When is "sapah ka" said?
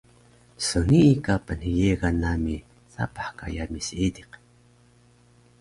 2.93-3.45